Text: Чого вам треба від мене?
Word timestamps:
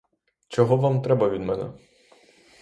Чого 0.47 0.77
вам 0.77 1.01
треба 1.01 1.29
від 1.29 1.41
мене? 1.41 1.73